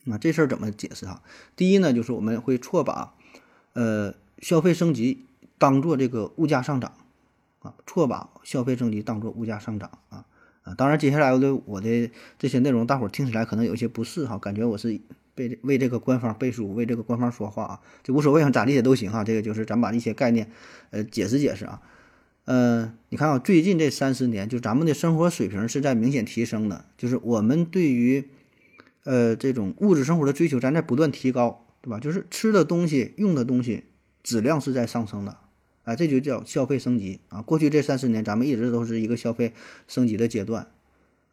[0.05, 1.21] 那这事儿怎么解释啊？
[1.55, 3.13] 第一呢，就是我们会错把
[3.73, 5.25] 呃消费升级
[5.59, 6.91] 当做这个物价上涨。
[7.59, 10.25] 啊，错把消费升级当做物价上涨啊
[10.63, 10.73] 啊！
[10.75, 14.99] 当然，接下来我的我的这些内容，大伙儿听起来可能有一些不适哈，感觉我是
[15.35, 19.23] 背为这个官方背书，为这个官方说话啊，就无所谓啊，咋理解都行哈。
[19.23, 20.49] 这个就是咱把一些概念，
[20.91, 21.81] 呃，解释解释啊。
[22.45, 28.29] 嗯，你看啊，最近这三十年，就咱们的生活水平是在明显提升的，就是我们对于
[29.03, 31.99] 呃这种物质生活的追求，咱在不断提高，对吧？
[31.99, 33.85] 就是吃的东西、用的东西
[34.23, 35.37] 质量是在上升的。
[35.83, 37.41] 啊，这就叫消费升级啊！
[37.41, 39.53] 过去这三十年，咱们一直都是一个消费
[39.87, 40.67] 升级的阶段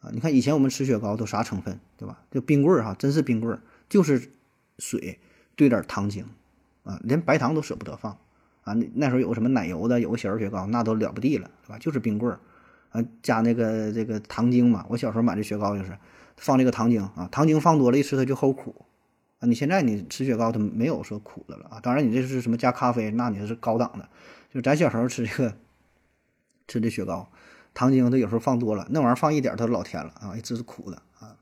[0.00, 0.10] 啊。
[0.12, 2.22] 你看以前我们吃雪糕都啥成分，对吧？
[2.30, 4.30] 就冰棍儿哈，真是冰棍儿，就是
[4.78, 5.18] 水
[5.56, 6.24] 兑点糖精
[6.84, 8.12] 啊，连白糖都舍不得放
[8.62, 8.72] 啊。
[8.72, 11.78] 那那时候有个什么奶油的，有个小人雪糕，那都了不地了，对吧？
[11.78, 12.40] 就是冰棍儿
[12.90, 14.86] 啊，加那个这个糖精嘛。
[14.88, 15.98] 我小时候买这雪糕就是
[16.36, 18.86] 放这个糖精啊，糖精放多了，一吃它就齁苦
[19.40, 19.46] 啊。
[19.46, 21.80] 你现在你吃雪糕，它没有说苦的了啊。
[21.82, 24.08] 当然，你这是什么加咖啡，那你是高档的。
[24.56, 25.54] 就咱小时候吃这个，
[26.66, 27.30] 吃这雪糕，
[27.74, 31.36] 糖精它有时候放多了，那玩意儿放一点它老甜了啊，这是苦的啊。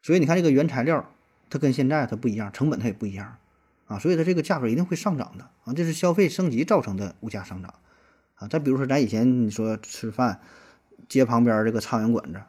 [0.00, 1.12] 所以你看这个原材料，
[1.50, 3.36] 它跟现在它不一样，成本它也不一样
[3.84, 7.74] 啊，所以它这个价格一定会上涨的啊，这是消费升级造成的物价上涨
[8.36, 8.48] 啊。
[8.48, 10.40] 再比如说咱以前你说吃饭，
[11.10, 12.40] 街旁边这个苍蝇馆子，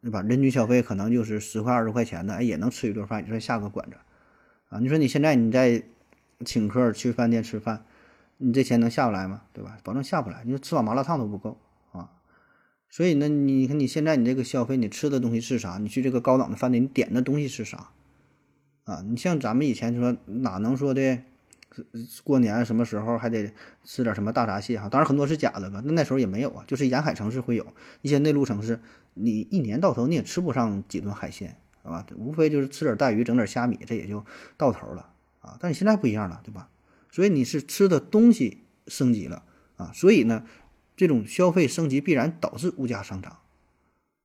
[0.00, 0.22] 对吧？
[0.22, 3.96] 人均消费可能就是十块二十块钱的，哎，也能吃一顿饭，你说下个馆子
[4.70, 4.78] 啊？
[4.78, 5.82] 你说你现在你在
[6.46, 7.84] 请客去饭店吃饭。
[8.44, 9.40] 你这钱能下不来吗？
[9.54, 9.78] 对吧？
[9.82, 10.42] 保证下不来。
[10.44, 11.58] 你说吃碗麻辣烫都不够
[11.92, 12.10] 啊！
[12.90, 15.78] 所以呢，你看你现在你这个消费，你吃的东西是啥？
[15.78, 17.88] 你去这个高档的饭店，你点的东西是啥？
[18.84, 21.20] 啊，你像咱们以前说哪能说的，
[22.22, 23.50] 过年什么时候还得
[23.82, 24.90] 吃点什么大闸蟹哈？
[24.90, 25.80] 当然很多是假的吧？
[25.82, 27.66] 那那时候也没有啊，就是沿海城市会有
[28.02, 28.78] 一些内陆城市，
[29.14, 32.04] 你一年到头你也吃不上几顿海鲜，是吧？
[32.16, 34.22] 无非就是吃点带鱼，整点虾米，这也就
[34.58, 35.08] 到头了
[35.40, 35.56] 啊！
[35.58, 36.68] 但你现在不一样了，对吧？
[37.14, 39.44] 所以你是吃的东西升级了
[39.76, 40.44] 啊，所以呢，
[40.96, 43.38] 这种消费升级必然导致物价上涨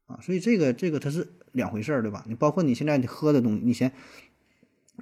[0.07, 2.25] 啊，所以这个这个它是两回事儿，对吧？
[2.27, 3.91] 你包括你现在你喝的东西，你先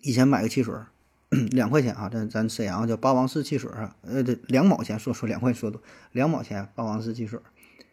[0.02, 0.76] 以前买个汽水
[1.52, 7.40] 两块钱啊，咱咱沈阳叫八王寺汽水啊，呃，这两毛钱说说两块说多两毛钱八王寺汽水，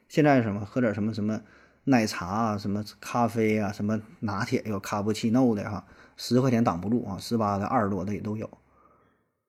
[0.08, 1.40] 现在什么喝点什么什么
[1.84, 8.50] 奶茶啊，什么咖啡啊，什么拿铁有卡布奇诺的哈，十块钱挡不住啊，十八的二十多的也都有。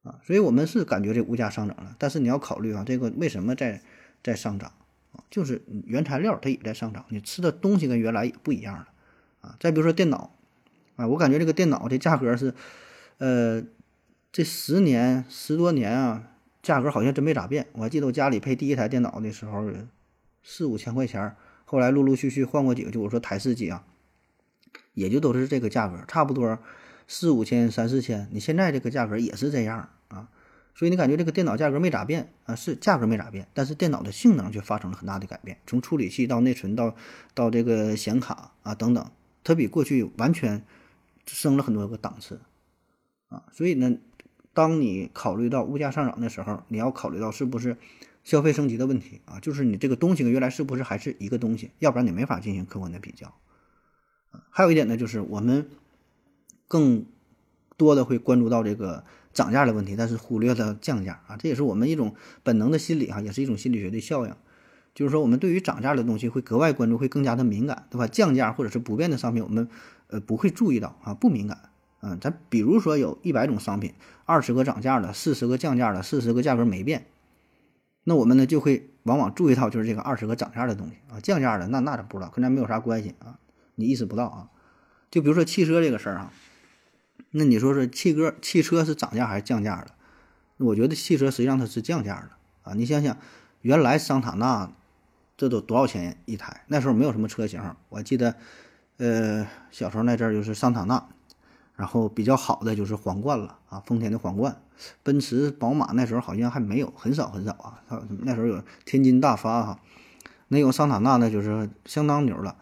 [0.06, 3.82] 啊，所以我们是感觉这物价上涨了，但是你要考虑啊，这个为什么在
[4.24, 4.72] 在上涨
[5.14, 5.24] 啊？
[5.32, 8.88] 就是原材料它也在上涨，你吃的东西跟原来也不一样了
[9.42, 9.58] 啊。
[9.60, 10.32] 再比如说电脑
[10.96, 12.54] 啊，我感觉这个电脑的价格是，
[13.18, 13.64] 呃，
[14.32, 16.24] 这十年十多年啊，
[16.62, 17.66] 价格好像真没咋变。
[17.74, 19.68] 我还记得我家里配第一台电脑的时候，
[20.44, 23.84] 四五千块钱，后来陆陆续续换过几个，就我说台式机啊，
[24.94, 26.60] 也就都是这个价格，差不多
[27.08, 28.30] 四五千、三四千。
[28.32, 29.90] 你现在这个价格也是这样。
[30.10, 30.30] 啊，
[30.76, 32.56] 所以你感觉这个电脑价格没咋变啊？
[32.56, 36.96] 是价格没咋变，但是电脑的性能却发生了很大的改变，从处理器到内存到
[37.34, 39.12] 到这个显卡啊等等，
[39.44, 40.64] 它比过去完全
[41.26, 42.42] 升了很多个档次
[43.30, 43.44] 啊。
[43.52, 43.98] 所以呢，
[44.54, 47.78] 当你考虑到物价上涨的时候，你要考虑到是不是
[48.24, 49.40] 消费升级的问题啊？
[49.40, 51.72] 就是你这个东西原来是不是还是一个东西？
[51.80, 53.34] 要不然你没法进行客观的比较
[54.50, 55.70] 还有一点呢，就是我们
[56.68, 57.06] 更
[57.78, 59.04] 多的会关注到这个。
[59.36, 64.34] 涨价的问题，但是忽略了降价啊，这也是我们一种本能的心理哈，也是一种心理学的效应。
[64.96, 68.08] 就是说，我们对于涨价的东西会格外关注，会更加的敏感，对吧？
[68.08, 69.68] 降价或者是不变的商品，我们
[70.08, 71.70] 呃不会注意到啊，不敏感。
[72.02, 73.94] 嗯，咱比如说有一百种商品，
[74.24, 77.08] 二十个涨价的，四十个降价的，四十个价格没变，
[78.06, 83.38] 那我们呢就会往往注意到就是这个二十个涨价的东西啊，降价的那那咱不知道，跟咱没有啥关系啊，
[83.76, 84.50] 你意识不到啊。
[85.12, 86.32] 就比如说汽车这个事儿啊。
[87.32, 89.88] 那你说说汽车汽车是涨价还是降价了？
[90.58, 92.30] 我觉得汽车实际上它是降价了
[92.64, 92.74] 啊！
[92.76, 93.18] 你想想，
[93.62, 94.72] 原来桑塔纳
[95.36, 96.64] 这都多少钱一台？
[96.68, 98.36] 那时候没有什么车型，我记得，
[98.96, 101.10] 呃，小时候那阵儿就是桑塔纳，
[101.76, 104.62] 然后比较好的就是皇冠了啊，丰田的皇冠，
[105.04, 107.84] 奔驰、宝马那时候好像还没有，很少很少啊。
[108.22, 109.80] 那时候有天津大发哈，
[110.48, 112.56] 那有桑塔纳那就是相当牛了。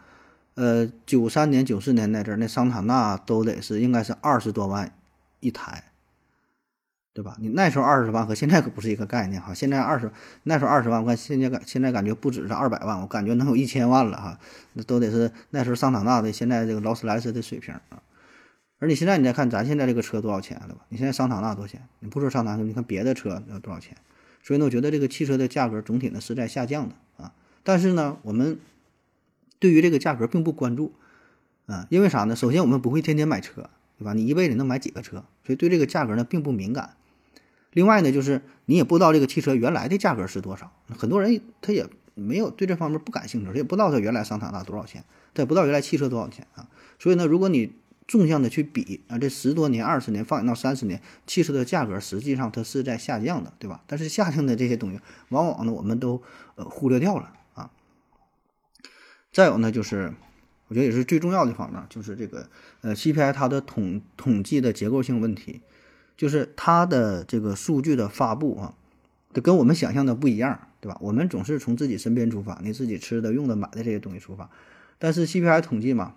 [0.56, 4.94] 呃，九三年、九四年那阵儿，那桑塔纳都得是应该是二十多万
[5.40, 5.86] 一台。
[7.16, 7.38] 对吧？
[7.40, 9.54] 你那时候二十万和现在可不是一个概念哈。
[9.54, 10.12] 现在二十
[10.42, 14.40] 那时候二十万，我看现在感现在感觉不止是二百万，我感觉能有一千万了哈。
[14.74, 18.02] 那都得是那时候桑塔纳的，现在这个劳斯莱斯的水平啊。
[18.80, 20.86] 而你现在你再看咱现在这个车多少钱了吧？
[20.90, 21.88] 你现在桑塔纳多少钱？
[22.00, 23.96] 你不说桑塔纳，你看别的车要多少钱？
[24.42, 27.32] 所以呢，我觉得这个汽车的价格总体呢是在下降的啊。
[27.62, 28.58] 但是呢，我们
[29.64, 30.92] 对于这个价格并不关注
[31.68, 32.36] 啊，因为啥呢？
[32.36, 34.12] 首先我们不会天天买车，对吧？
[34.12, 35.24] 你一辈子能买几个车？
[35.46, 36.98] 所以对这个价格呢并不敏感。
[37.72, 46.68] 另外呢，就是你也不知道这个汽车原来的价格是多少，很多人他也没有对这方面不感兴趣，他也不知道它原来桑塔纳多少钱，他也不知道原来汽车多少钱啊。
[47.00, 47.72] 所以呢，如果你
[48.06, 53.82] 纵向的去比啊，这十多年、二十年，放眼到三十年，汽车的价格实际上它是在下降的，对吧？
[53.88, 55.00] 但是下降的这些东西，
[55.30, 56.22] 往往呢我们都
[56.56, 57.32] 呃忽略掉了。
[59.34, 60.14] 再有呢，就是
[60.70, 62.48] 我觉得也是最重要的方面，就是这个
[62.80, 65.60] 呃 CPI 它的统统计的结构性问题。
[66.16, 68.76] 就是它的这个数据的发布啊，
[69.34, 70.96] 这跟我们想象的不一样，对吧？
[71.02, 74.48] 我们总是从自己身边出发，你自己吃的、用的、买的这些东西出发。
[75.00, 76.14] 但是 CPI 统计嘛，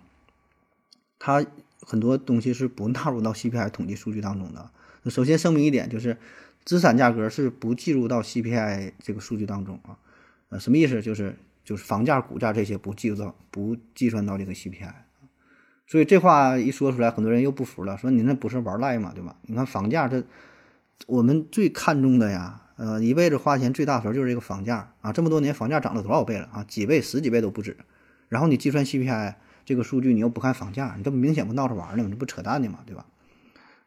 [1.17, 1.43] 它
[1.81, 4.69] 很多东西是不纳入到 CPI 统计数据当中的。
[5.09, 6.15] 首先声明一点，就是
[6.63, 9.97] 资产价格是不计入到 CPI 这个数据当中啊。
[10.49, 11.01] 呃，什么意思？
[11.01, 11.35] 就是
[11.67, 14.93] 就是房价、股价这些不计入到，不计算到这个 CPI。
[15.85, 19.35] 所以这话一说出来，很多人又不服了，说你那不是玩赖嘛，对吧？
[19.41, 20.23] 你看房价，这
[21.07, 26.63] 我们最看重的呀，呃，一辈子花钱最大头就是这个房价啊，这么多年房价涨了多少倍了啊？
[26.63, 27.75] 几倍、十几倍都不止。
[28.29, 32.09] 然后你计算 CPI 这个数据，你又不看房价，你这不明显不闹着玩呢吗？
[32.09, 33.05] 这不扯淡的嘛，对吧？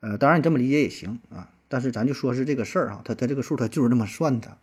[0.00, 4.58] 呃，当然你这么理解也行啊，但是咱就说是这个事儿啊，它它这个数它就是这么算的，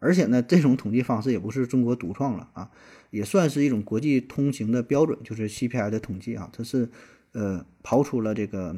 [0.00, 2.70] 而且呢，这种统计方式也不是中国独创了啊。
[3.10, 6.88] 也算是一种国际通行的标准，就是 CPI 的统计啊，它是
[7.32, 8.76] 呃刨出了这个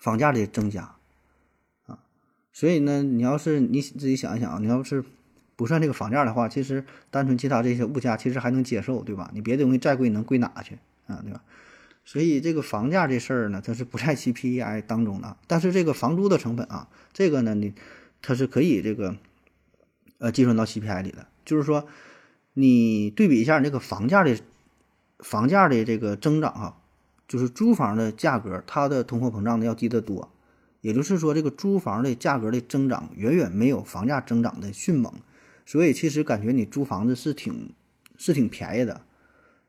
[0.00, 0.96] 房价的增加
[1.86, 2.00] 啊，
[2.52, 5.04] 所以呢，你要是你自己想一想，你要是
[5.54, 9.30] 不算这个房价的话，其实单纯其他这些物价其实还能接受，对吧？
[9.32, 11.44] 你别的东西再贵能贵哪去啊，对吧？
[12.04, 17.74] 所以这个房价这事儿呢，它是不在 CPI 当中的，但是这个房租的成本啊，这个呢，你
[18.22, 19.16] 它是可以这个
[20.20, 21.88] 呃计算到 CPI 里的，就是说。
[22.54, 24.36] 你对比一下你这个房价的，
[25.20, 26.76] 房价的这个增长啊，
[27.28, 30.28] 就是租房的价格，它的通货膨胀的要低得多。
[30.80, 35.14] 也就是说，这个租房的价格的增长远远没有房价增长的迅猛。
[35.64, 37.72] 所以，其实感觉你租房子是挺
[38.16, 39.00] 是挺便宜的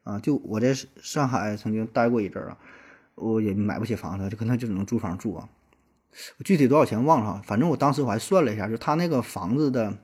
[0.03, 0.19] 啊。
[0.19, 2.57] 就我在上海曾经待过一阵儿啊，
[3.13, 5.47] 我也买不起房子，就可能就只能租房住啊。
[6.43, 9.95] 具体多少钱忘了，反正我当时我还算了一下，就他那个房子的，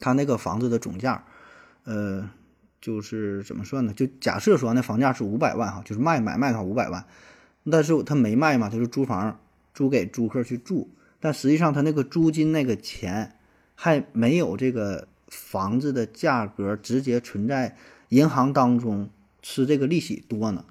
[0.00, 1.24] 他那个房子的总价。
[1.84, 2.28] 呃，
[2.80, 3.92] 就是怎么算呢？
[3.92, 7.06] 就假设说那房价是五百万哈，就是卖买卖的话五百万，
[7.70, 9.38] 但是他没卖嘛，就是租房
[9.72, 13.36] 租给租客去住，但实际上他那个租金那个钱
[13.76, 17.76] 还没有这个房子的价格直接存在
[18.08, 19.08] 银行当中
[19.40, 20.64] 吃这个利息多呢。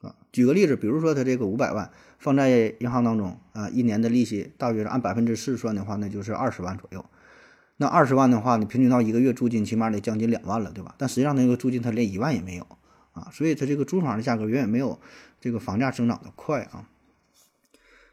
[0.00, 7.04] 啊，举个例子，比如说他这个五百万放在银行当中啊，一年的利息大约是按百分之四算的话，那就是二十万左右。
[7.80, 10.94] 那二十万的话，你平均到一个月租金起码得将近两万了，对吧？
[10.98, 12.66] 但实际上那个租金它连一万也没有
[13.14, 15.00] 啊，所以它这个租房的价格远远没有
[15.40, 16.86] 这个房价增长的快啊。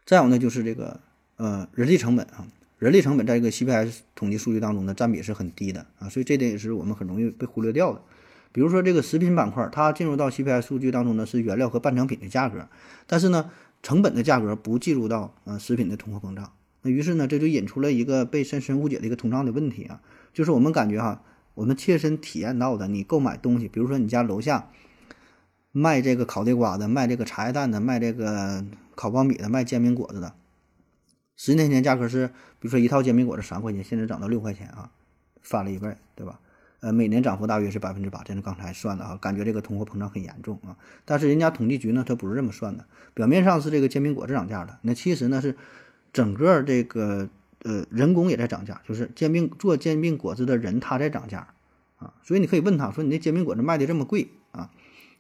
[0.06, 1.02] 再有呢，就是这个
[1.36, 2.48] 呃人力成本啊，
[2.80, 8.02] 人力成本在这个 CPI 统计数据当中呢占比是很低的啊，所以这点也是我们很容易被忽略掉的。
[8.54, 12.70] 比如说这个食品板块，它进入到 CPI 数据当中呢是原料和半成品的价格，
[13.06, 13.52] 但是呢
[13.84, 16.54] 成本的价格不计入到呃食品的通货膨胀。
[16.92, 20.02] 于是呢，这就引出了一个被深深误解的一个通胀的问题啊，
[20.34, 21.24] 就是我们感觉哈，
[21.54, 24.70] 我们切身体验到的，你购买东西，比如说你家楼下
[25.72, 30.34] 卖这个烤地瓜的，卖这个茶叶蛋的，卖这个烤苞米的，卖煎饼果子的，
[31.36, 32.28] 十年前价格是，
[32.60, 34.92] 比如说一套煎饼果子三块钱，现在涨到六块钱啊，
[35.42, 36.40] 翻了一倍，对吧？
[36.80, 45.56] 呃，每年涨幅大约是百分之八，这是刚才算的啊，感觉这个通货膨胀很严重啊，但是人家统计局呢，它不是这么算的，表面上是这个煎饼果子涨价了，那其实呢是。
[46.18, 47.30] 整个这个
[47.62, 51.48] 呃人工也在涨价，就是煎饼做煎饼果子的人他在涨价
[52.00, 54.72] 啊，所以你可以问他说你那煎饼果子卖的这么贵啊，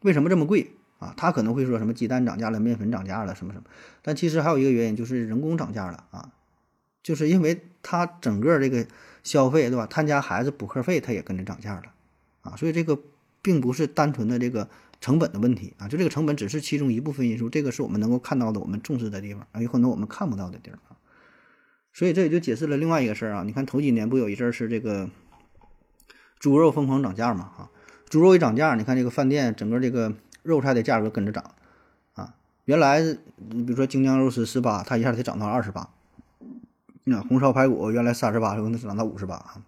[0.01, 1.13] 为什么这么贵啊？
[1.15, 3.65] 他可能会说什么鸡蛋涨价了，面粉涨价了什么什么，
[4.01, 6.31] 但其实还有一个原因就是人工涨价了啊，
[7.03, 8.87] 就是因为他整个这个
[9.21, 9.85] 消费对吧？
[9.85, 11.83] 他家孩子补课费他也跟着涨价了
[12.41, 12.99] 啊，所以这个
[13.43, 14.67] 并不是单纯的这个
[14.99, 20.79] 成本的问题啊，就这个成本只是其中一部分因素，这个是我们能够看到的，我们重视的地方啊，有很多我们看不到的地儿，
[21.97, 25.09] 所以这也就解释了另外一个事儿啊，你看头几年不有一阵儿是这个
[26.37, 27.71] 猪肉疯狂涨价嘛，哈，
[28.07, 31.43] 猪肉一涨价，你看这个饭店整个这个肉菜的价格跟着涨
[32.13, 32.35] 啊，
[32.65, 35.89] 原来你比如说京酱肉丝十八，它一下得涨到二十八。
[37.05, 39.63] 那红烧排骨原来三十八，可能涨到五十八啊，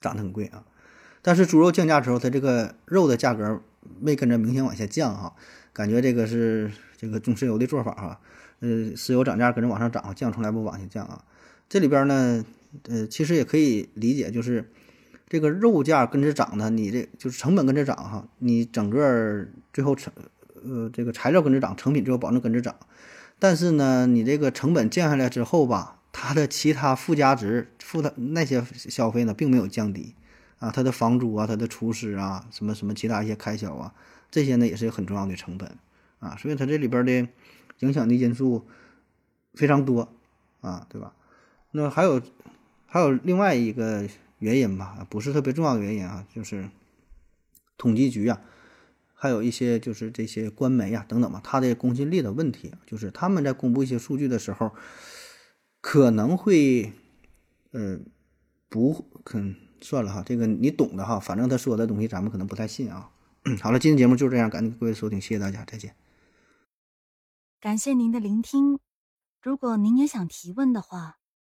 [0.00, 0.64] 涨得很贵啊。
[1.22, 3.62] 但是猪肉降价之后，它这个肉的价格
[4.00, 5.32] 没跟着明显往下降哈，
[5.72, 8.20] 感觉这个是这个中石油的做法哈。
[8.58, 11.22] 呃，石油涨价跟着往上涨，降从来不往下降啊。
[11.68, 12.44] 这里边呢，
[12.88, 14.70] 呃，其实也可以理解，就是
[15.28, 20.12] 这个肉价跟着涨呢，你这就是成本跟着涨哈，你整个最后成
[20.64, 22.74] 呃这个材料跟着涨，成品最后保证跟着涨。
[23.38, 25.94] 但是呢，你这个成本降下来之后吧。
[26.18, 30.14] 它的其他附加值、附的那些消费呢，并没有降低，
[30.58, 33.92] 啊，它的房租啊、它的厨师啊、什么什么其他一些开销啊，
[34.30, 35.76] 这些呢也是很重要的成本，
[36.18, 37.28] 啊，所以它这里边的
[37.80, 38.66] 影响的因素
[39.52, 40.10] 非常多，
[40.62, 41.12] 啊，对吧？
[41.76, 42.20] 那还有
[42.86, 44.08] 还有另外一个
[44.38, 46.68] 原因吧，不是特别重要的原因啊，就是
[47.76, 48.40] 统计局啊，
[49.14, 54.72] 还有一些就是这些官媒啊等等吧，它的公信力的问题，就是他们在公布一些数据的时候。
[55.82, 56.92] 可能会，
[57.70, 58.00] 呃，
[58.68, 63.08] 不，肯算了哈，这个你懂的哈，反正他说的东西咱们可能不太信啊。
[63.62, 65.94] 好了，今天节目就这样，感谢各位收听，谢谢大家，再见。
[67.60, 68.80] 感谢您的聆听，
[69.40, 71.18] 如果您也想提问的话，